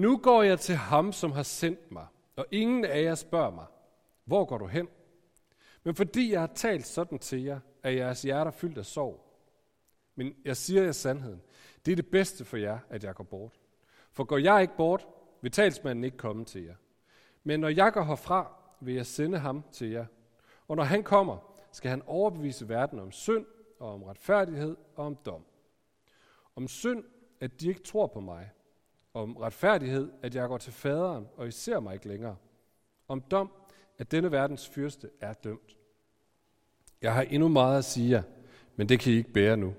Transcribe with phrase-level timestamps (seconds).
[0.00, 2.06] Nu går jeg til ham, som har sendt mig,
[2.36, 3.66] og ingen af jer spørger mig,
[4.24, 4.88] hvor går du hen?
[5.84, 9.24] Men fordi jeg har talt sådan til jer, er jeres hjerter fyldt af sorg.
[10.14, 11.42] Men jeg siger jer sandheden.
[11.86, 13.60] Det er det bedste for jer, at jeg går bort.
[14.12, 15.08] For går jeg ikke bort,
[15.42, 16.76] vil talsmanden ikke komme til jer.
[17.44, 20.06] Men når jeg går herfra, vil jeg sende ham til jer.
[20.68, 23.46] Og når han kommer, skal han overbevise verden om synd
[23.78, 25.44] og om retfærdighed og om dom.
[26.56, 27.04] Om synd,
[27.40, 28.50] at de ikke tror på mig.
[29.14, 32.36] Om retfærdighed, at jeg går til faderen, og I ser mig ikke længere.
[33.08, 33.50] Om dom,
[33.98, 35.76] at denne verdens fyrste er dømt.
[37.02, 38.22] Jeg har endnu meget at sige jer,
[38.76, 39.74] men det kan I ikke bære nu.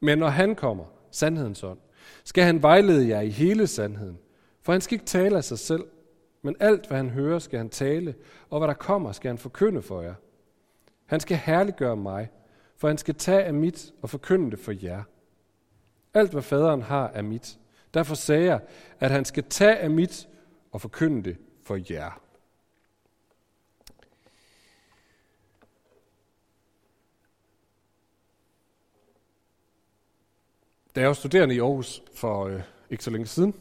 [0.00, 1.78] Men når han kommer, sandhedens ånd,
[2.24, 4.18] skal han vejlede jer i hele sandheden.
[4.62, 5.84] For han skal ikke tale af sig selv,
[6.42, 8.14] men alt, hvad han hører, skal han tale,
[8.50, 10.14] og hvad der kommer, skal han forkynde for jer.
[11.06, 12.30] Han skal herliggøre mig,
[12.76, 15.02] for han skal tage af mit og forkynde det for jer.
[16.14, 17.58] Alt, hvad faderen har, er mit.
[17.94, 18.60] Derfor sagde jeg,
[19.00, 20.28] at han skal tage af mit
[20.72, 22.20] og forkynde det for jer.
[30.94, 33.54] Da jeg var studerende i Aarhus for øh, ikke så længe siden,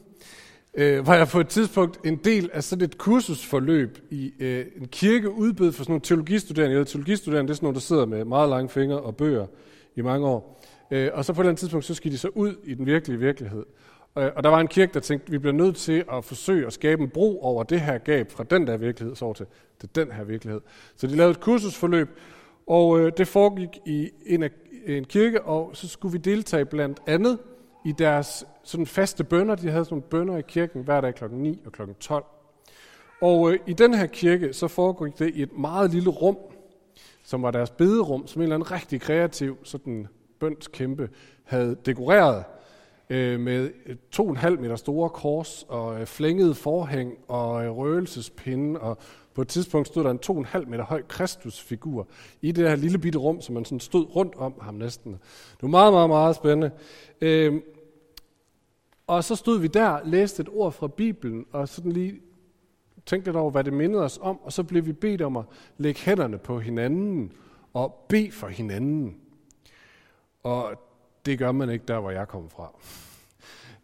[0.73, 4.88] øh, var jeg på et tidspunkt en del af sådan et kursusforløb i øh, en
[4.88, 6.72] kirke udbød for sådan nogle teologistuderende.
[6.72, 9.48] Jeg ved, teologistuderende det er sådan nogle, der sidder med meget lange fingre og bøger
[9.95, 10.64] i mange år.
[10.92, 12.86] Øh, og så på et eller andet tidspunkt, så skal de så ud i den
[12.86, 13.66] virkelige virkelighed.
[14.18, 16.73] Øh, og der var en kirke, der tænkte, vi bliver nødt til at forsøge at
[16.73, 19.46] skabe en bro over det her gab fra den der virkelighed så over til,
[19.80, 20.62] til den her virkelighed.
[20.96, 22.10] Så de lavede et kursusforløb,
[22.68, 24.50] og øh, det foregik i en, af,
[24.86, 27.40] en kirke, og så skulle vi deltage blandt andet
[27.86, 29.56] i deres sådan faste bønder.
[29.56, 31.23] De havde sådan nogle bønder i kirken hver dag kl.
[31.32, 31.82] 9 og kl.
[32.00, 32.26] 12.
[33.22, 36.38] Og øh, i den her kirke, så foregik det i et meget lille rum,
[37.23, 40.08] som var deres bederum, som en eller anden rigtig kreativ sådan
[40.40, 41.10] bøndskæmpe
[41.44, 42.44] havde dekoreret
[43.09, 43.69] øh, med
[44.11, 48.97] to og en halv meter store kors og øh, flængede forhæng og øh, røgelsespinde og
[49.33, 52.08] på et tidspunkt stod der en to og en halv meter høj Kristusfigur
[52.41, 55.11] i det her lille bitte rum, som man sådan stod rundt om ham næsten.
[55.11, 56.71] Det var meget, meget, meget spændende.
[57.21, 57.61] Øh,
[59.08, 62.21] og så stod vi der, læste et ord fra Bibelen, og sådan lige
[63.05, 65.45] tænkte lidt over, hvad det mindede os om, og så blev vi bedt om at
[65.77, 67.32] lægge hænderne på hinanden
[67.73, 69.17] og bede for hinanden.
[70.43, 70.86] Og
[71.27, 72.71] det gør man ikke der, hvor jeg kommer fra.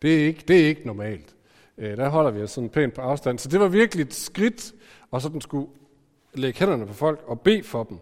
[0.02, 1.36] Det er ikke, det er ikke normalt.
[1.78, 3.40] Øh, der holder vi os sådan pænt på afstand.
[3.40, 4.74] Så det var virkelig et skridt,
[5.12, 5.68] og så den skulle
[6.34, 7.98] lægge hænderne på folk og bede for dem.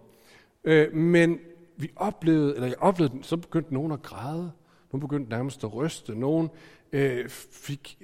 [0.63, 1.40] Øh, men
[1.78, 4.52] vi oplevede, eller jeg oplevede, så begyndte nogen at græde.
[4.91, 6.16] Nogen begyndte nærmest at ryste.
[6.16, 6.50] Nogen
[6.91, 7.97] øh, fik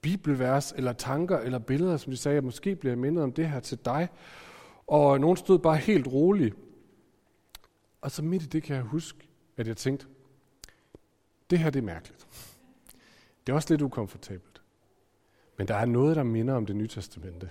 [0.00, 3.48] bibelvers eller tanker eller billeder, som de sagde, at måske bliver jeg mindet om det
[3.48, 4.08] her til dig.
[4.86, 6.54] Og nogen stod bare helt roligt.
[8.00, 10.06] Og så midt i det kan jeg huske, at jeg tænkte,
[11.52, 12.26] det her det er mærkeligt.
[13.46, 14.62] Det er også lidt ukomfortabelt.
[15.58, 17.50] Men der er noget, der minder om det nye testamente.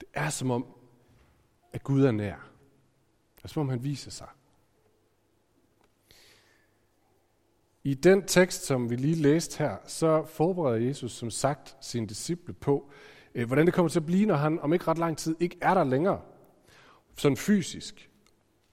[0.00, 0.66] Det er som om,
[1.72, 2.50] at Gud er nær.
[3.36, 4.28] Det er som om, han viser sig.
[7.84, 12.54] I den tekst, som vi lige læste her, så forbereder Jesus som sagt sine disciple
[12.54, 12.90] på,
[13.34, 15.58] øh, hvordan det kommer til at blive, når han om ikke ret lang tid ikke
[15.60, 16.20] er der længere,
[17.16, 18.10] sådan fysisk.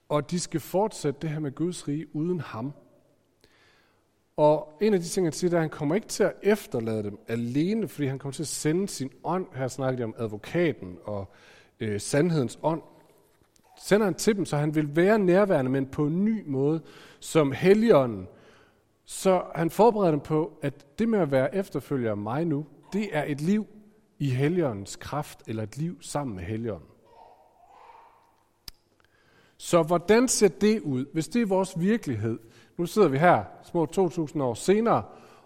[0.10, 2.74] Og de skal fortsætte det her med Guds rige uden ham.
[4.40, 6.34] Og en af de ting, han siger, det er, at han kommer ikke til at
[6.44, 9.48] efterlade dem alene, fordi han kommer til at sende sin ånd.
[9.54, 11.32] Her snakker de om advokaten og
[11.80, 12.82] øh, sandhedens ånd.
[13.86, 16.82] Sender han til dem, så han vil være nærværende, men på en ny måde,
[17.20, 18.28] som helligånden.
[19.06, 23.10] Så han forbereder dem på, at det med at være efterfølger af mig nu, det
[23.12, 23.68] er et liv
[24.20, 26.90] i helligåndens kraft, eller et liv sammen med helligånden.
[29.58, 32.40] Så hvordan ser det ud, hvis det er vores virkelighed?
[32.80, 35.04] Nu sidder vi her, små 2.000 år senere,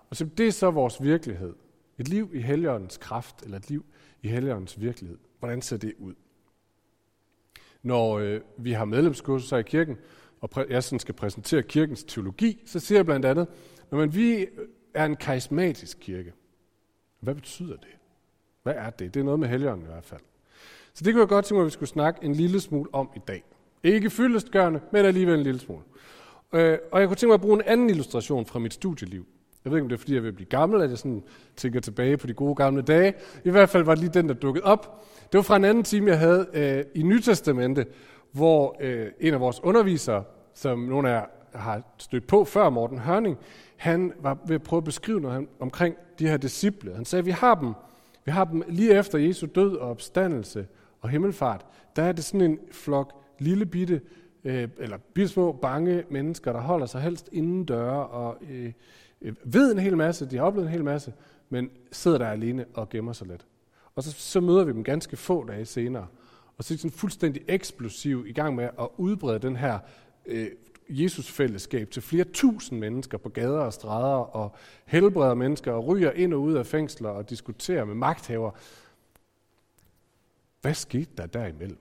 [0.10, 1.54] og så det er så vores virkelighed.
[1.98, 3.86] Et liv i Helligåndens kraft, eller et liv
[4.22, 5.18] i Helligåndens virkelighed.
[5.40, 6.14] Hvordan ser det ud?
[7.84, 9.98] Når øh, vi har medlemskurser i kirken,
[10.42, 13.48] og præ- jeg sådan skal præsentere kirkens teologi, så siger jeg blandt andet,
[13.92, 14.48] når man vi øh,
[14.94, 16.34] er en karismatisk kirke,
[17.20, 17.98] hvad betyder det?
[18.64, 19.14] Hvad er det?
[19.14, 20.22] Det er noget med Helligånden i hvert fald.
[20.94, 23.10] Så det kunne jeg godt tænke mig, at vi skulle snakke en lille smule om
[23.16, 23.44] i dag.
[23.84, 25.84] Ikke fyldestgørende, men alligevel en lille smule.
[26.54, 29.26] Øh, og jeg kunne tænke mig at bruge en anden illustration fra mit studieliv.
[29.66, 31.24] Jeg ved ikke, om det er, fordi jeg vil blive gammel, at jeg sådan
[31.56, 33.14] tænker tilbage på de gode gamle dage.
[33.44, 35.06] I hvert fald var det lige den, der dukkede op.
[35.32, 37.86] Det var fra en anden time, jeg havde øh, i Nytestamente,
[38.32, 40.24] hvor øh, en af vores undervisere,
[40.54, 43.38] som nogle af jer har stødt på før, Morten Hørning,
[43.78, 46.96] han var ved at prøve at beskrive noget omkring de her disciple.
[46.96, 47.74] Han sagde, at vi har dem,
[48.26, 50.68] vi har dem lige efter Jesu død og opstandelse
[51.02, 51.66] og himmelfart.
[51.96, 54.02] Der er det sådan en flok lille bitte
[54.44, 58.72] øh, eller bismå, bange mennesker, der holder sig helst inden døre og øh,
[59.22, 61.14] øh, ved en hel masse, de har oplevet en hel masse,
[61.50, 63.46] men sidder der alene og gemmer sig lidt.
[63.96, 66.08] Og så, så møder vi dem ganske få dage senere,
[66.58, 69.80] og så er de sådan fuldstændig eksplosiv i gang med at udbrede den her
[70.26, 70.48] øh,
[70.90, 74.56] Jesus-fællesskab til flere tusind mennesker på gader og stræder, og
[74.86, 78.52] helbreder mennesker, og ryger ind og ud af fængsler, og diskuterer med magthaver.
[80.62, 81.78] Hvad skete der derimellem?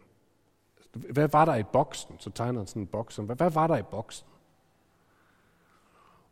[0.93, 2.17] Hvad var der i boksen?
[2.19, 3.17] Så tegner han sådan en boks.
[3.17, 4.27] Hvad, hvad var der i boksen?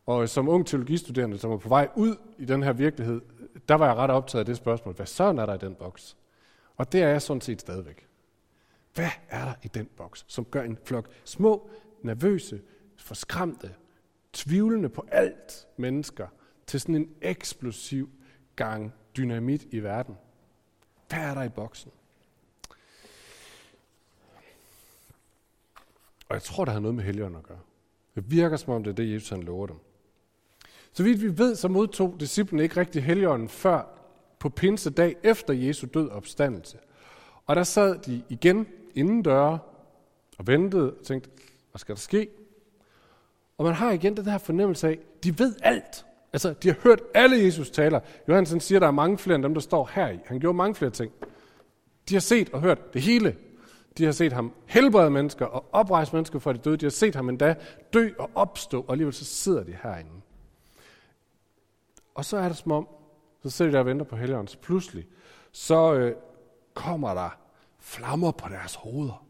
[0.05, 3.21] Og som ung teologistuderende, som var på vej ud i den her virkelighed,
[3.69, 4.95] der var jeg ret optaget af det spørgsmål.
[4.95, 6.17] Hvad så er der i den boks?
[6.77, 8.07] Og det er jeg sådan set stadigvæk.
[8.93, 11.69] Hvad er der i den boks, som gør en flok små,
[12.01, 12.61] nervøse,
[12.97, 13.75] forskræmte,
[14.33, 16.27] tvivlende på alt mennesker
[16.67, 18.09] til sådan en eksplosiv
[18.55, 20.17] gang dynamit i verden?
[21.09, 21.91] Hvad er der i boksen?
[26.31, 27.59] Og jeg tror, det har noget med helgen at gøre.
[28.15, 29.75] Det virker som om, det er det, Jesus han lover dem.
[30.93, 33.83] Så vidt vi ved, så modtog disciplene ikke rigtig helligånden før
[34.39, 36.77] på pinsedag efter Jesu død og opstandelse.
[37.45, 39.59] Og der sad de igen inden døre
[40.37, 41.29] og ventede og tænkte,
[41.71, 42.29] hvad skal der ske?
[43.57, 46.05] Og man har igen den her fornemmelse af, de ved alt.
[46.33, 47.99] Altså, de har hørt alle Jesus taler.
[48.27, 50.19] Johansen siger, at der er mange flere end dem, der står her i.
[50.25, 51.11] Han gjorde mange flere ting.
[52.09, 53.35] De har set og hørt det hele.
[53.97, 56.77] De har set ham helbrede mennesker og oprejse mennesker fra de døde.
[56.77, 57.55] De har set ham endda
[57.93, 60.11] dø og opstå, og alligevel så sidder de herinde.
[62.15, 62.87] Og så er det som om,
[63.43, 64.51] så sidder de der og venter på helligåndens.
[64.51, 65.07] så pludselig,
[65.51, 66.15] så øh,
[66.73, 67.37] kommer der
[67.79, 69.25] flammer på deres hoveder.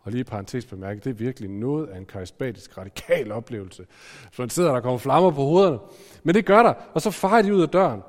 [0.00, 3.86] Og lige i parentes bemærket, det er virkelig noget af en karismatisk radikal oplevelse.
[4.32, 5.78] Så man sidder der og kommer flammer på hovederne.
[6.22, 8.02] Men det gør der, og så farer de ud af døren.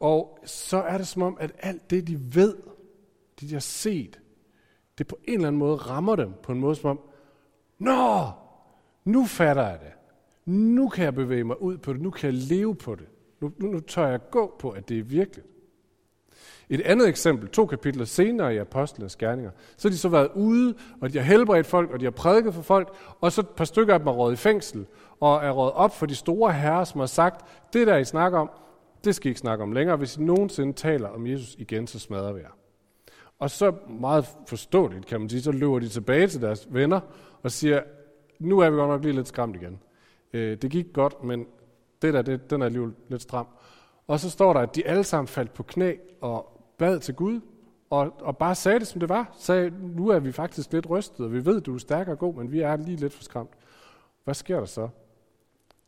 [0.00, 2.56] Og så er det som om, at alt det, de ved,
[3.40, 4.20] det de har set,
[4.98, 7.00] det på en eller anden måde rammer dem på en måde som om,
[7.78, 8.30] Nå,
[9.04, 9.92] nu fatter jeg det.
[10.52, 12.00] Nu kan jeg bevæge mig ud på det.
[12.00, 13.06] Nu kan jeg leve på det.
[13.40, 15.46] Nu, nu, nu tør jeg gå på, at det er virkeligt.
[16.68, 20.74] Et andet eksempel, to kapitler senere i Apostlenes Gerninger, så har de så været ude,
[21.00, 23.64] og de har helbredt folk, og de har prædiket for folk, og så et par
[23.64, 24.86] stykker af dem er råd i fængsel,
[25.20, 28.38] og er råd op for de store herrer, som har sagt, det der I snakker
[28.38, 28.50] om,
[29.04, 29.96] det skal I ikke snakke om længere.
[29.96, 32.56] Hvis I nogensinde taler om Jesus igen, så smadrer vi jer.
[33.38, 37.00] Og så meget forståeligt, kan man sige, så løber de tilbage til deres venner
[37.42, 37.82] og siger,
[38.38, 39.78] nu er vi godt nok lige lidt skræmt igen.
[40.32, 41.46] Øh, det gik godt, men
[42.02, 43.46] det der, det, den er alligevel lidt stram.
[44.06, 47.40] Og så står der, at de alle sammen faldt på knæ og bad til Gud,
[47.90, 49.36] og, og bare sagde det, som det var.
[49.38, 52.34] Sagde, nu er vi faktisk lidt rystet, og vi ved, du er stærk og god,
[52.34, 53.50] men vi er lige lidt for skræmt.
[54.24, 54.88] Hvad sker der så?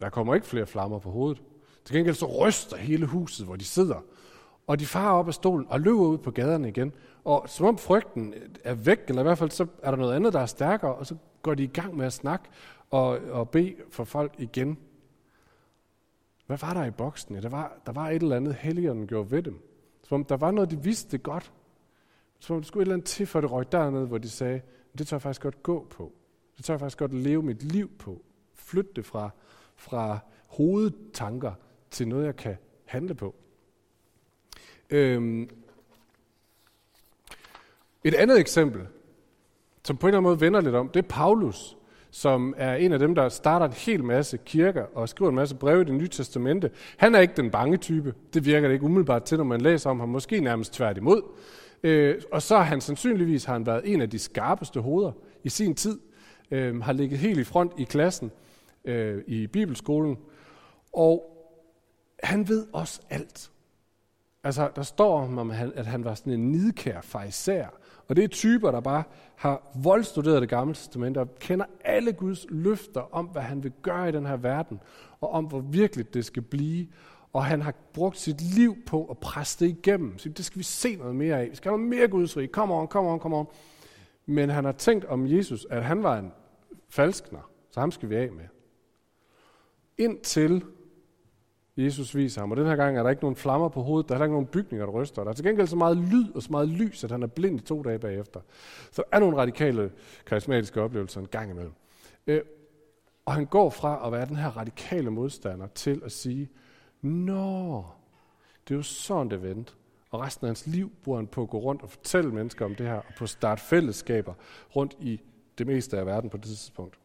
[0.01, 1.43] Der kommer ikke flere flammer på hovedet.
[1.85, 4.05] Til gengæld så ryster hele huset, hvor de sidder.
[4.69, 6.93] Og de farer op af stolen og løber ud på gaderne igen.
[7.25, 8.35] Og som om frygten
[8.65, 11.07] er væk, eller i hvert fald så er der noget andet, der er stærkere, og
[11.07, 12.49] så går de i gang med at snakke
[12.91, 14.79] og, og bede for folk igen.
[16.47, 17.35] Hvad var der i boksen?
[17.35, 19.63] Ja, der, var, der var et eller andet, helligånden gjorde ved dem.
[20.03, 21.53] Som om der var noget, de vidste godt.
[22.39, 24.61] Som om der skulle et eller andet til, for det røg dernede, hvor de sagde,
[24.99, 26.13] det tør jeg faktisk godt gå på.
[26.57, 28.23] Det tør jeg faktisk godt leve mit liv på.
[28.55, 29.31] Flytte det fra,
[29.77, 31.53] fra hovedtanker
[31.91, 33.35] til noget, jeg kan handle på.
[34.91, 35.49] Øhm.
[38.05, 38.81] Et andet eksempel,
[39.85, 41.77] som på en eller anden måde vender lidt om, det er Paulus,
[42.11, 45.55] som er en af dem, der starter en hel masse kirker og skriver en masse
[45.55, 46.71] breve i det nye testamente.
[46.97, 48.15] Han er ikke den bange type.
[48.35, 50.09] Det virker det ikke umiddelbart til, når man læser om ham.
[50.09, 51.23] Måske nærmest tværtimod.
[51.83, 55.13] Øh, og så har han sandsynligvis har han været en af de skarpeste hoveder
[55.45, 55.99] i sin tid.
[56.51, 58.31] Øh, har ligget helt i front i klassen
[58.85, 60.19] øh, i bibelskolen.
[60.93, 61.35] Og
[62.23, 63.51] han ved også alt.
[64.45, 67.67] Altså, der står om, at han var sådan en nidkær fejser.
[68.09, 69.03] Og det er typer, der bare
[69.37, 74.09] har voldstuderet det gamle testament og kender alle Guds løfter om, hvad han vil gøre
[74.09, 74.81] i den her verden,
[75.21, 76.87] og om, hvor virkeligt det skal blive.
[77.33, 80.19] Og han har brugt sit liv på at presse det igennem.
[80.19, 81.51] Så det skal vi se noget mere af.
[81.51, 82.53] Vi skal have noget mere Guds rig.
[82.53, 83.47] Kom on, kom on, kom on.
[84.27, 86.33] Men han har tænkt om Jesus, at han var en
[86.89, 88.45] falskner, så ham skal vi af med.
[89.99, 90.65] Indtil
[91.79, 92.51] Jesus viser ham.
[92.51, 94.47] Og den her gang er der ikke nogen flammer på hovedet, der er ikke nogen
[94.47, 95.23] bygninger, der ryster.
[95.23, 97.61] Der er til gengæld så meget lyd og så meget lys, at han er blind
[97.61, 98.41] i to dage bagefter.
[98.93, 99.91] Så der er nogle radikale
[100.27, 101.73] karismatiske oplevelser en gang imellem.
[102.27, 102.41] Øh,
[103.25, 106.49] og han går fra at være den her radikale modstander til at sige,
[107.03, 107.85] Nå,
[108.69, 109.73] det er jo sådan det vendte.
[110.11, 112.75] Og resten af hans liv bruger han på at gå rundt og fortælle mennesker om
[112.75, 114.35] det her, og på at starte fællesskaber
[114.77, 115.21] rundt i
[115.59, 116.99] det meste af verden på det tidspunkt.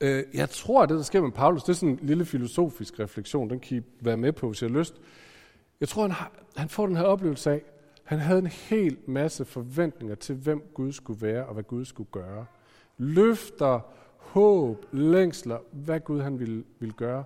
[0.00, 3.00] Øh, jeg tror, at det, der sker med Paulus, det er sådan en lille filosofisk
[3.00, 3.50] refleksion.
[3.50, 5.00] Den kan I være med på, hvis I har lyst.
[5.80, 7.62] Jeg tror, han, har, han får den her oplevelse af,
[8.04, 12.10] han havde en hel masse forventninger til, hvem Gud skulle være og hvad Gud skulle
[12.12, 12.46] gøre.
[12.98, 13.80] Løfter,
[14.16, 17.24] håb, længsler, hvad Gud han ville, ville gøre.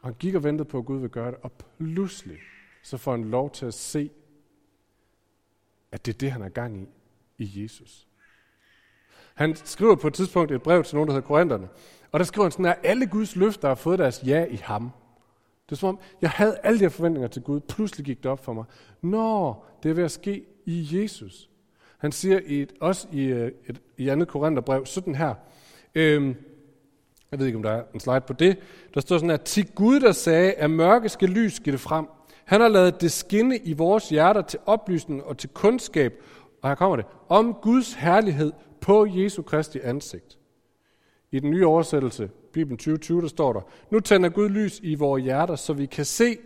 [0.00, 2.38] Og han gik og ventede på, at Gud ville gøre det, og pludselig
[2.82, 4.10] så får han lov til at se,
[5.92, 6.88] at det er det, han er gang i,
[7.38, 8.08] i Jesus.
[9.34, 11.68] Han skriver på et tidspunkt et brev til nogen, der hedder Korintherne,
[12.12, 14.90] og der skriver han sådan, at alle Guds løfter har fået deres ja i ham.
[15.66, 18.30] Det er som om, jeg havde alle de her forventninger til Gud, pludselig gik det
[18.30, 18.64] op for mig.
[19.02, 21.48] Nå, det er ved at ske i Jesus.
[21.98, 25.34] Han siger i et, også i øh, et, i andet Korintherbrev sådan her,
[25.94, 26.36] øhm,
[27.30, 28.58] jeg ved ikke, om der er en slide på det,
[28.94, 32.06] der står sådan her, til Gud, der sagde, at mørke skal lys det frem.
[32.44, 36.22] Han har lavet det skinne i vores hjerter til oplysning og til kundskab,
[36.62, 40.38] og her kommer det, om Guds herlighed på Jesu Kristi ansigt.
[41.30, 45.22] I den nye oversættelse, Bibelen 2020, der står der, nu tænder Gud lys i vores
[45.22, 46.36] hjerter, så vi kan se,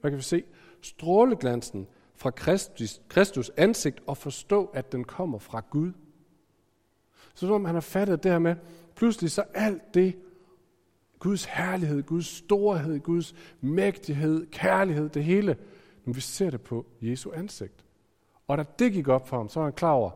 [0.00, 0.42] hvad kan vi se?
[0.80, 5.92] Stråleglansen fra Kristus, Kristus ansigt og forstå, at den kommer fra Gud.
[7.34, 8.56] Så som han har fattet det her med,
[8.94, 10.16] pludselig så alt det,
[11.18, 15.56] Guds herlighed, Guds storhed, Guds mægtighed, kærlighed, det hele,
[16.04, 17.85] når vi ser det på Jesu ansigt.
[18.48, 20.10] Og da det gik op for ham, så var han klar over,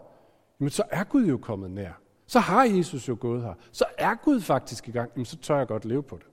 [0.59, 1.93] men så er Gud jo kommet nær.
[2.27, 3.55] Så har Jesus jo gået her.
[3.73, 5.11] Så er Gud faktisk i gang.
[5.15, 6.27] Jamen, så tør jeg godt leve på det.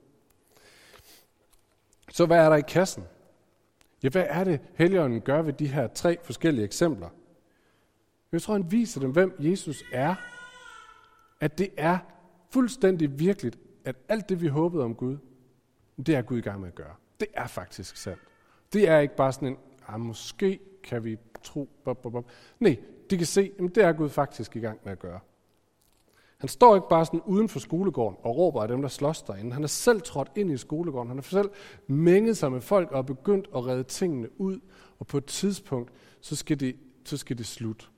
[2.12, 3.04] Så hvad er der i kassen?
[4.02, 7.08] Ja, hvad er det, Helligånden gør ved de her tre forskellige eksempler?
[8.32, 10.14] Jeg tror, han viser dem, hvem Jesus er.
[11.40, 11.98] At det er
[12.50, 15.16] fuldstændig virkeligt, at alt det, vi håbede om Gud,
[15.96, 16.94] det er Gud i gang med at gøre.
[17.20, 18.20] Det er faktisk sandt.
[18.72, 22.24] Det er ikke bare sådan en, ah, måske kan vi tro, bop, bop, bop.
[22.60, 22.76] Nej,
[23.10, 25.20] de kan se, at det er Gud faktisk i gang med at gøre.
[26.38, 29.52] Han står ikke bare sådan uden for skolegården og råber af dem, der slås derinde.
[29.52, 31.08] Han er selv trådt ind i skolegården.
[31.08, 31.50] Han har selv
[31.86, 34.60] mænget sig med folk og begyndt at redde tingene ud.
[34.98, 37.90] Og på et tidspunkt, så skal det, så skal det slut.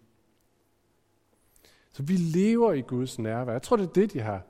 [1.93, 3.53] Så vi lever i Guds nærvær.
[3.53, 4.43] Jeg tror, det er det, de har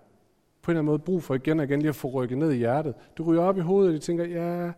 [0.62, 2.52] på en eller anden måde brug for igen og igen lige at få rykket ned
[2.52, 2.94] i hjertet.
[3.18, 4.74] Du ryger op i hovedet, og de tænker, ja, jeg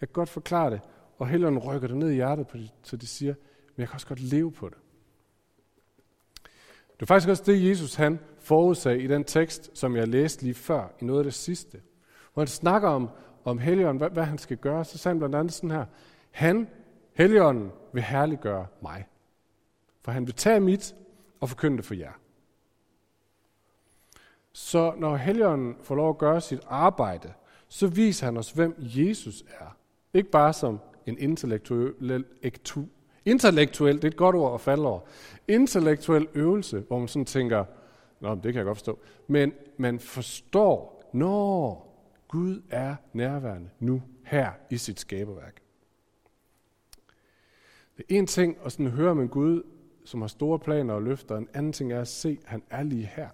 [0.00, 0.80] kan godt forklare det.
[1.20, 3.34] Og Helligånden rykker det ned i hjertet, så de siger,
[3.76, 4.78] men jeg kan også godt leve på det.
[6.94, 10.54] Det er faktisk også det, Jesus han forudsag i den tekst, som jeg læste lige
[10.54, 11.80] før, i noget af det sidste.
[12.32, 13.08] Hvor han snakker om,
[13.44, 15.84] om Helligånden, hvad, hvad han skal gøre, så sagde han blandt andet sådan her,
[16.30, 16.68] han,
[17.12, 19.06] Helligånden, vil herliggøre mig.
[20.02, 20.94] For han vil tage mit
[21.40, 22.12] og forkynde det for jer.
[24.52, 27.32] Så når Helligånden får lov at gøre sit arbejde,
[27.68, 29.76] så viser han os, hvem Jesus er.
[30.14, 32.24] Ikke bare som en intellektuel,
[33.24, 35.00] intellektuel det er et godt ord at falde over,
[35.48, 37.64] intellektuel øvelse, hvor man sådan tænker,
[38.20, 38.98] Nå, det kan jeg godt forstå.
[39.26, 41.86] Men man forstår, når
[42.28, 45.62] Gud er nærværende nu, her i sit skaberværk.
[47.96, 49.62] Det er en ting at sådan høre om en Gud,
[50.04, 51.36] som har store planer og løfter.
[51.36, 53.28] En anden ting er at se, at han er lige her.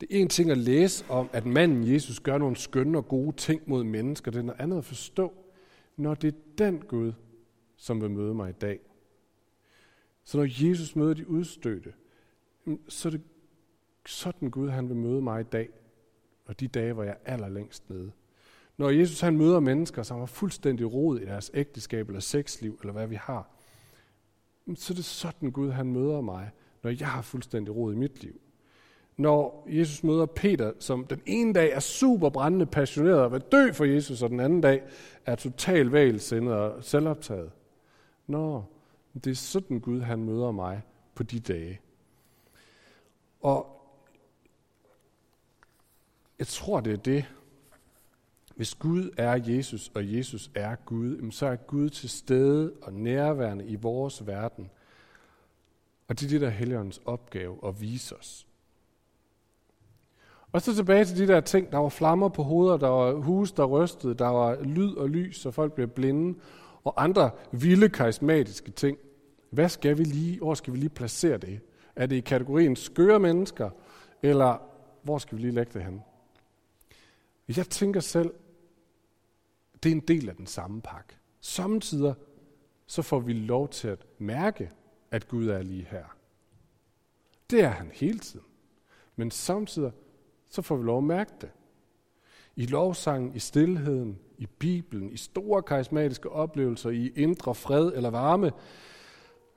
[0.00, 3.36] Det er en ting at læse om, at manden Jesus gør nogle skønne og gode
[3.36, 4.30] ting mod mennesker.
[4.30, 5.32] Det er noget andet at forstå,
[5.96, 7.12] når det er den Gud,
[7.76, 8.80] som vil møde mig i dag.
[10.24, 11.92] Så når Jesus møder de udstødte,
[12.88, 13.22] så er det
[14.06, 15.68] sådan Gud, han vil møde mig i dag,
[16.44, 18.12] og de dage, hvor jeg er allerlængst nede.
[18.76, 22.92] Når Jesus han møder mennesker, som har fuldstændig rod i deres ægteskab eller sexliv, eller
[22.92, 23.50] hvad vi har,
[24.74, 26.50] så er det sådan Gud, han møder mig,
[26.82, 28.40] når jeg har fuldstændig rod i mit liv.
[29.16, 33.72] Når Jesus møder Peter, som den ene dag er super brændende passioneret og vil dø
[33.72, 34.82] for Jesus, og den anden dag
[35.26, 37.50] er total vægelsindet og selvoptaget.
[38.26, 38.70] Når
[39.14, 40.82] det er sådan Gud, han møder mig
[41.14, 41.80] på de dage.
[43.40, 43.76] Og
[46.38, 47.24] jeg tror, det er det.
[48.56, 53.66] Hvis Gud er Jesus, og Jesus er Gud, så er Gud til stede og nærværende
[53.66, 54.70] i vores verden.
[56.08, 58.45] Og det er det, der er Helligåndens opgave at vise os.
[60.56, 63.52] Og så tilbage til de der ting, der var flammer på hoveder, der var hus,
[63.52, 66.38] der rystede, der var lyd og lys, så folk blev blinde,
[66.84, 68.98] og andre vilde karismatiske ting.
[69.50, 71.60] Hvad skal vi lige, hvor skal vi lige placere det?
[71.96, 73.70] Er det i kategorien skøre mennesker,
[74.22, 74.56] eller
[75.02, 76.02] hvor skal vi lige lægge det hen?
[77.56, 78.34] Jeg tænker selv,
[79.82, 81.14] det er en del af den samme pakke.
[81.40, 82.14] Samtidig
[82.86, 84.70] så får vi lov til at mærke,
[85.10, 86.16] at Gud er lige her.
[87.50, 88.46] Det er han hele tiden.
[89.16, 89.92] Men samtidig
[90.48, 91.50] så får vi lov at mærke det.
[92.56, 98.52] I lovsangen, i stillheden, i Bibelen, i store karismatiske oplevelser, i indre fred eller varme,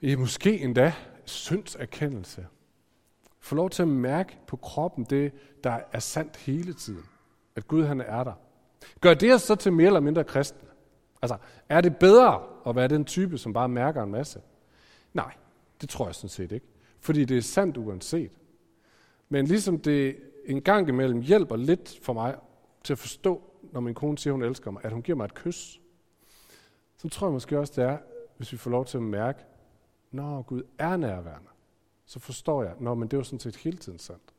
[0.02, 0.94] i måske endda
[1.26, 2.48] syndserkendelse.
[3.40, 5.32] Få lov til at mærke på kroppen det,
[5.64, 7.04] der er sandt hele tiden.
[7.56, 8.34] At Gud han er der.
[9.02, 10.70] Gør det os så til mere eller mindre kristne?
[11.22, 11.38] Altså,
[11.70, 14.42] er det bedre at være den type, som bare mærker en masse?
[15.14, 15.34] Nej,
[15.82, 16.66] det tror jeg sådan set ikke.
[17.00, 18.32] Fordi det er sandt uanset.
[19.30, 20.16] Men ligesom det
[20.46, 22.36] en gang imellem hjælper lidt for mig
[22.84, 23.42] til at forstå,
[23.72, 25.82] når min kone siger, hun elsker mig, at hun giver mig et kys,
[26.98, 27.98] så tror jeg måske også, det er,
[28.38, 29.40] hvis vi får lov til at mærke,
[30.12, 31.50] når Gud er nærværende,
[32.06, 34.34] så forstår jeg, når men det er jo sådan set hele tiden sandt.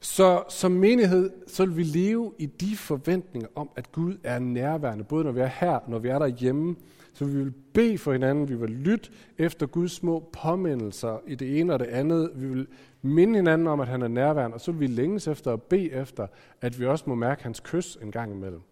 [0.00, 5.04] Så som menighed, så vil vi leve i de forventninger om, at Gud er nærværende,
[5.04, 6.76] både når vi er her, når vi er derhjemme.
[7.12, 11.60] Så vi vil bede for hinanden, vi vil lytte efter Guds små påmindelser i det
[11.60, 12.30] ene og det andet.
[12.34, 12.66] Vi vil
[13.02, 15.92] minde hinanden om, at han er nærværende, og så vil vi længes efter og bede
[15.92, 16.26] efter,
[16.60, 18.62] at vi også må mærke hans kys en gang imellem.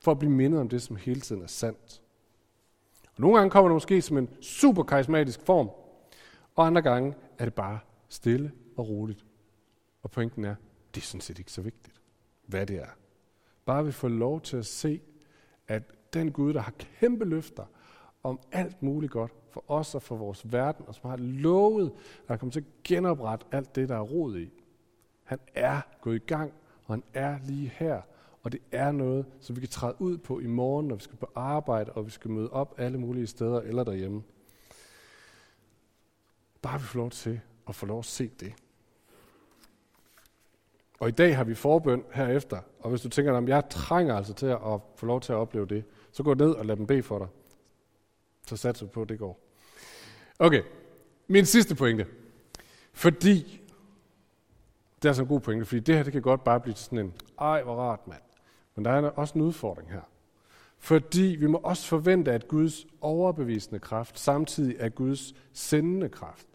[0.00, 2.02] For at blive mindet om det, som hele tiden er sandt.
[3.14, 5.70] Og nogle gange kommer det måske som en super karismatisk form,
[6.54, 9.26] og andre gange er det bare stille og roligt
[10.06, 10.54] og pointen er,
[10.94, 12.00] det er sådan set ikke så vigtigt,
[12.46, 12.88] hvad det er.
[13.64, 15.00] Bare vi får lov til at se,
[15.68, 15.82] at
[16.14, 17.64] den Gud, der har kæmpe løfter
[18.22, 22.28] om alt muligt godt for os og for vores verden, og som har lovet, at
[22.28, 24.50] han kommer til at genoprette alt det, der er rod i.
[25.24, 26.52] Han er gået i gang,
[26.84, 28.00] og han er lige her.
[28.42, 31.16] Og det er noget, som vi kan træde ud på i morgen, når vi skal
[31.16, 34.22] på arbejde, og vi skal møde op alle mulige steder eller derhjemme.
[36.62, 38.52] Bare vi får lov til at få lov at se det.
[41.00, 44.34] Og i dag har vi forbøn herefter, og hvis du tænker, at jeg trænger altså
[44.34, 47.02] til at få lov til at opleve det, så gå ned og lad dem bede
[47.02, 47.28] for dig.
[48.46, 49.45] Så satser på, at det går.
[50.38, 50.62] Okay,
[51.28, 52.06] min sidste pointe.
[52.92, 53.62] Fordi,
[55.02, 56.98] det er så en god pointe, fordi det her det kan godt bare blive sådan
[56.98, 58.22] en, ej hvor rart mand.
[58.74, 60.00] Men der er også en udfordring her.
[60.78, 66.46] Fordi vi må også forvente, at Guds overbevisende kraft samtidig er Guds sendende kraft.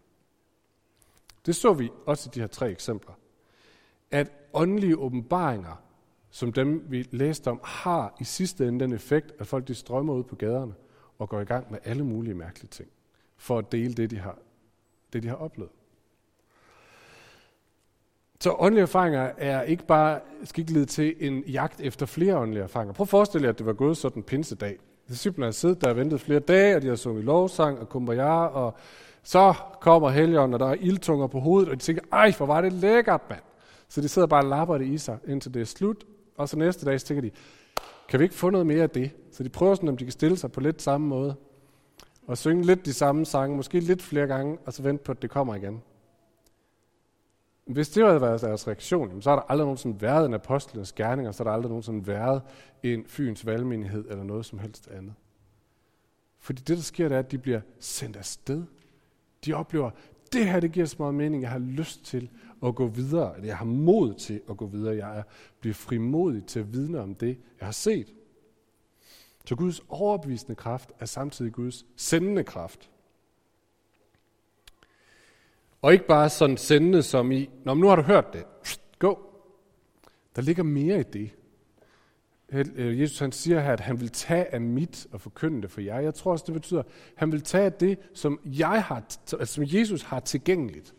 [1.46, 3.14] Det så vi også i de her tre eksempler
[4.12, 5.84] at åndelige åbenbaringer,
[6.30, 10.14] som dem vi læste om, har i sidste ende den effekt, at folk de strømmer
[10.14, 10.74] ud på gaderne
[11.20, 12.90] og går i gang med alle mulige mærkelige ting,
[13.42, 14.38] for at dele det, de har,
[15.14, 15.72] det, de har oplevet.
[18.40, 22.64] Så åndelige erfaringer er ikke bare, skal ikke lede til en jagt efter flere åndelige
[22.64, 22.94] erfaringer.
[22.94, 24.78] Prøv at forestille jer, at det var gået sådan en pinsedag.
[25.08, 28.46] Disciplerne har siddet der og ventet flere dage, og de har sunget lovsang og kumbaya,
[28.46, 28.76] og
[29.24, 32.62] så kommer helgen, og der er ildtunger på hovedet, og de tænker, ej, hvor var
[32.62, 33.42] det lækkert, mand.
[33.88, 36.04] Så de sidder bare og lapper det i sig, indtil det er slut.
[36.38, 37.32] Og så næste dag så tænker de,
[38.10, 39.12] kan vi ikke få noget mere af det?
[39.32, 41.36] Så de prøver sådan, om de kan stille sig på lidt samme måde.
[42.28, 45.22] Og synge lidt de samme sange, måske lidt flere gange, og så vente på, at
[45.22, 45.82] det kommer igen.
[47.66, 51.28] Hvis det havde været deres reaktion, så har der aldrig nogensinde været en apostlenes gerning,
[51.28, 52.42] og så har der aldrig nogensinde været
[52.84, 55.14] en fyns valgmenighed eller noget som helst andet.
[56.40, 58.64] Fordi det, der sker, det er, at de bliver sendt afsted.
[59.46, 59.92] De oplever,
[60.34, 62.30] det her, det giver så meget mening, jeg har lyst til
[62.66, 65.24] at gå videre, jeg har mod til at gå videre, jeg er,
[65.60, 68.14] bliver frimodig til at vidne om det, jeg har set.
[69.46, 72.90] Så Guds overbevisende kraft er samtidig Guds sendende kraft.
[75.82, 78.46] Og ikke bare sådan sendende som i, Nå, nu har du hørt det,
[79.00, 79.20] gå.
[80.36, 81.32] Der ligger mere i det.
[82.50, 85.82] Øh, Jesus han siger her, at han vil tage af mit og forkynde det for
[85.82, 86.00] jer.
[86.00, 88.96] Jeg tror også, det betyder, at han vil tage af det, som, jeg har,
[89.40, 90.94] altså, som Jesus har tilgængeligt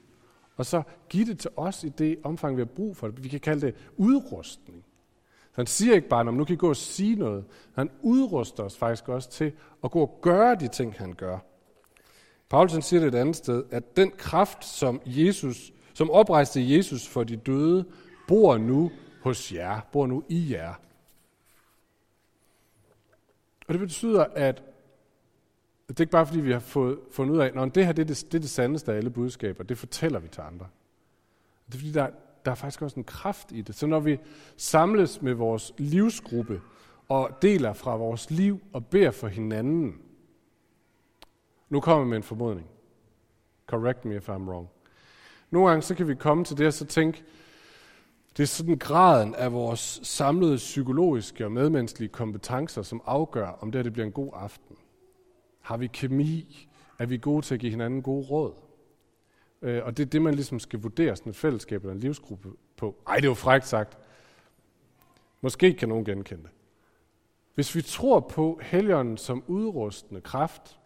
[0.56, 3.24] og så give det til os i det omfang, vi har brug for det.
[3.24, 4.84] Vi kan kalde det udrustning.
[5.52, 7.44] Så han siger ikke bare, at nu kan I gå og sige noget.
[7.74, 9.52] Han udruster os faktisk også til
[9.84, 11.38] at gå og gøre de ting, han gør.
[12.48, 17.24] Paulus siger det et andet sted, at den kraft, som Jesus, som oprejste Jesus for
[17.24, 17.84] de døde,
[18.28, 18.90] bor nu
[19.22, 20.74] hos jer, bor nu i jer.
[23.68, 24.62] Og det betyder, at
[25.88, 28.02] det er ikke bare fordi, vi har fået, fundet ud af, at det her det
[28.02, 29.64] er det, det er det sandeste af alle budskaber.
[29.64, 30.66] Det fortæller vi til andre.
[31.66, 32.08] Det er fordi, der,
[32.44, 33.74] der er faktisk også en kraft i det.
[33.74, 34.18] Så når vi
[34.56, 36.60] samles med vores livsgruppe
[37.08, 39.94] og deler fra vores liv og beder for hinanden,
[41.68, 42.66] nu kommer jeg med en formodning.
[43.66, 44.68] Correct me if I'm wrong.
[45.50, 47.24] Nogle gange så kan vi komme til det og så tænke,
[48.36, 53.78] det er sådan graden af vores samlede psykologiske og medmenneskelige kompetencer, som afgør, om det
[53.78, 54.76] her det bliver en god aften.
[55.60, 56.68] Har vi kemi?
[56.98, 58.52] Er vi gode til at give hinanden gode råd?
[59.62, 62.48] Øh, og det er det, man ligesom skal vurdere sådan et fællesskab eller en livsgruppe
[62.76, 62.96] på.
[63.06, 63.98] Ej, det er jo frækt sagt.
[65.40, 66.50] Måske kan nogen genkende det.
[67.54, 70.76] Hvis vi tror på helligånden som udrustende kraft, så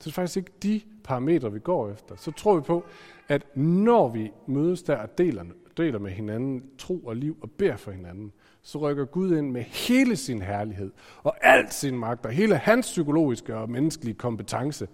[0.00, 2.16] er det faktisk ikke de parametre, vi går efter.
[2.16, 2.84] Så tror vi på,
[3.28, 5.44] at når vi mødes der og deler,
[5.76, 9.62] deler med hinanden tro og liv og beder for hinanden, så rykker Gud ind med
[9.62, 10.92] hele sin herlighed
[11.22, 14.88] og al sin magt og hele hans psykologiske og menneskelige kompetence.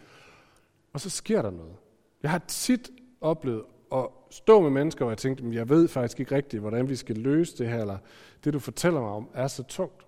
[0.93, 1.77] Og så sker der noget.
[2.23, 6.35] Jeg har tit oplevet at stå med mennesker, hvor jeg tænkte, jeg ved faktisk ikke
[6.35, 7.99] rigtigt, hvordan vi skal løse det her, eller
[8.45, 10.07] det du fortæller mig om er så tungt.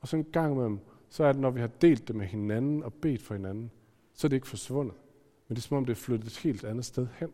[0.00, 2.26] Og så en gang med dem, så er det, når vi har delt det med
[2.26, 3.70] hinanden og bedt for hinanden,
[4.14, 4.94] så er det ikke forsvundet.
[5.48, 7.32] Men det er som om, det er flyttet et helt andet sted hen.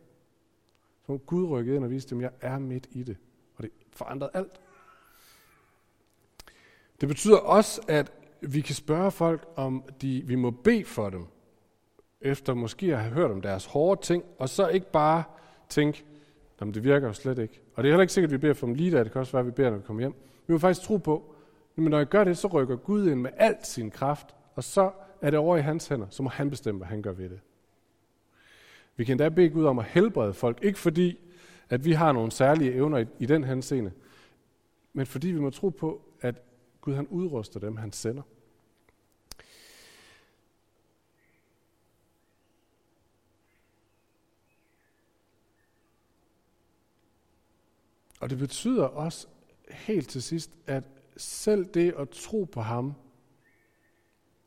[1.05, 3.17] Som Gud rykkede ind og viste dem, at jeg er midt i det.
[3.55, 4.61] Og det forandrede alt.
[7.01, 8.11] Det betyder også, at
[8.41, 11.25] vi kan spørge folk, om de, vi må bede for dem,
[12.25, 15.23] efter måske at have hørt om deres hårde ting, og så ikke bare
[15.69, 16.03] tænke,
[16.61, 17.61] jamen det virker jo slet ikke.
[17.75, 19.19] Og det er heller ikke sikkert, at vi beder for dem lige der, det kan
[19.19, 20.13] også være, at vi beder, når vi kommer hjem.
[20.47, 21.35] Vi må faktisk tro på,
[21.77, 24.91] at når jeg gør det, så rykker Gud ind med alt sin kraft, og så
[25.21, 27.39] er det over i hans hænder, så må han bestemme, hvad han gør ved det.
[28.95, 31.19] Vi kan endda bede Gud om at helbrede folk, ikke fordi,
[31.69, 33.91] at vi har nogle særlige evner i, i den henseende,
[34.93, 36.35] men fordi vi må tro på, at
[36.81, 38.21] Gud han udruster dem, han sender.
[48.19, 49.27] Og det betyder også
[49.69, 50.83] helt til sidst, at
[51.17, 52.93] selv det at tro på ham,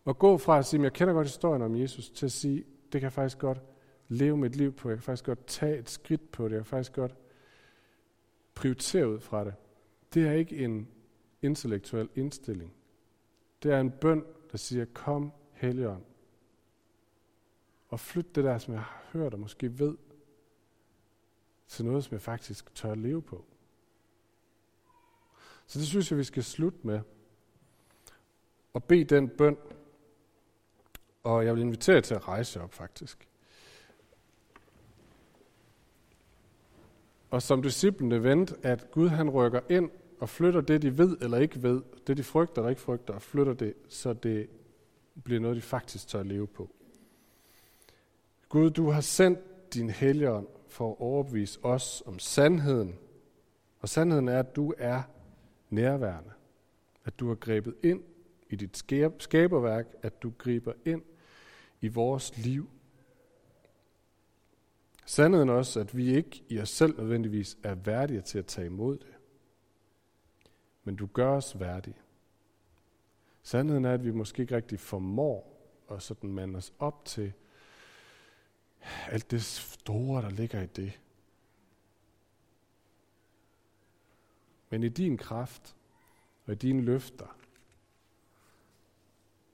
[0.04, 2.64] og gå fra at sige, at jeg kender godt historien om Jesus, til at sige,
[2.83, 3.61] det kan jeg faktisk godt
[4.09, 6.66] leve mit liv på, jeg kan faktisk godt tage et skridt på det, jeg kan
[6.66, 7.14] faktisk godt
[8.54, 9.54] prioritere ud fra det.
[10.14, 10.88] Det er ikke en
[11.42, 12.72] intellektuel indstilling.
[13.62, 16.04] Det er en bøn, der siger, kom Helligånd,
[17.88, 19.96] og flyt det der, som jeg har hørt og måske ved,
[21.68, 23.44] til noget, som jeg faktisk tør at leve på.
[25.68, 27.00] Så det synes jeg, vi skal slutte med.
[28.72, 29.57] Og bede den bøn.
[31.22, 33.28] Og jeg vil invitere jer til at rejse op, faktisk.
[37.31, 41.38] Og som disciplene vent, at Gud han rykker ind og flytter det, de ved eller
[41.38, 44.50] ikke ved, det de frygter eller ikke frygter, og flytter det, så det
[45.24, 46.70] bliver noget, de faktisk tør at leve på.
[48.48, 52.98] Gud, du har sendt din helligånd for at overbevise os om sandheden.
[53.81, 55.02] Og sandheden er, at du er
[55.70, 56.31] nærværende.
[57.04, 58.02] At du har grebet ind
[58.50, 58.85] i dit
[59.18, 61.02] skaberværk, at du griber ind
[61.81, 62.70] i vores liv.
[65.07, 68.98] Sandheden også, at vi ikke i os selv nødvendigvis er værdige til at tage imod
[68.98, 69.14] det.
[70.85, 71.96] Men du gør os værdige.
[73.42, 75.59] Sandheden er, at vi måske ikke rigtig formår
[75.90, 77.33] at sådan mande os op til
[79.09, 81.00] alt det store, der ligger i det.
[84.70, 85.76] Men i din kraft
[86.46, 87.37] og i dine løfter,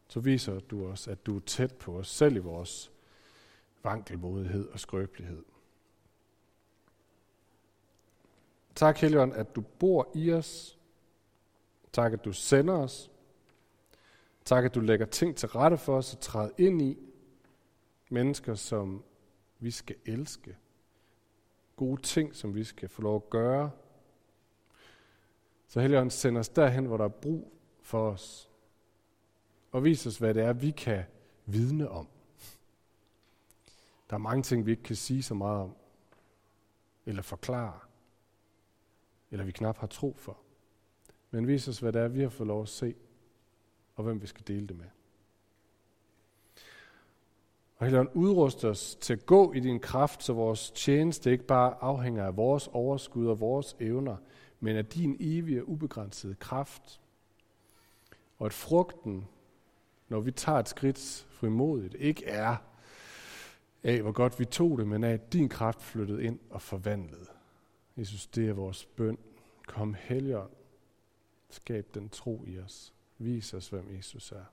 [0.09, 2.93] så viser du os, at du er tæt på os selv i vores
[3.83, 5.45] vankelmodighed og skrøbelighed.
[8.75, 10.79] Tak, Helion, at du bor i os.
[11.93, 13.11] Tak, at du sender os.
[14.45, 16.99] Tak, at du lægger ting til rette for os og træder ind i.
[18.11, 19.05] Mennesker, som
[19.59, 20.57] vi skal elske.
[21.77, 23.71] Gode ting, som vi skal få lov at gøre
[25.69, 28.51] så Helligånd sender os derhen, hvor der er brug for os.
[29.73, 31.05] Og vis os, hvad det er, vi kan
[31.47, 32.09] vidne om.
[34.11, 35.75] Der er mange ting, vi ikke kan sige så meget om.
[37.07, 37.79] Eller forklare.
[39.31, 40.39] Eller vi knap har tro for.
[41.31, 42.95] Men vis os, hvad det er, vi har fået lov at se.
[43.95, 44.87] Og hvem vi skal dele det med.
[47.77, 51.75] Og Helligånd, udrust os til at gå i din kraft, så vores tjeneste ikke bare
[51.81, 54.17] afhænger af vores overskud og vores evner,
[54.65, 57.01] men af din evige ubegrænsede kraft.
[58.39, 59.29] Og at frugten,
[60.09, 62.57] når vi tager et skridt frimodigt, ikke er
[63.83, 67.27] af, hvor godt vi tog det, men af, at din kraft flyttede ind og forvandlede.
[67.97, 69.19] Jesus, det er vores bøn.
[69.67, 70.51] Kom Helligånd.
[71.51, 72.95] Skab den tro i os.
[73.19, 74.45] Vis os, hvem Jesus er.